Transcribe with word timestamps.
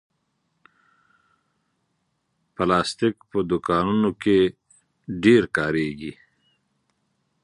پلاستيک 2.55 3.15
په 3.29 3.37
دوکانونو 3.49 4.09
کې 4.21 4.37
ډېر 5.23 5.43
کارېږي. 5.57 6.13